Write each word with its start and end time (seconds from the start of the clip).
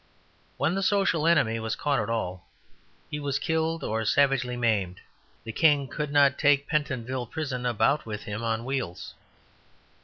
When 0.57 0.73
the 0.73 0.81
social 0.81 1.27
enemy 1.27 1.59
was 1.59 1.75
caught 1.75 1.99
at 1.99 2.09
all 2.09 2.47
he 3.11 3.19
was 3.19 3.37
killed 3.37 3.83
or 3.83 4.03
savagely 4.03 4.57
maimed. 4.57 4.99
The 5.43 5.51
King 5.51 5.87
could 5.87 6.11
not 6.11 6.39
take 6.39 6.67
Pentonville 6.67 7.27
Prison 7.27 7.67
about 7.67 8.03
with 8.07 8.23
him 8.23 8.41
on 8.41 8.65
wheels. 8.65 9.13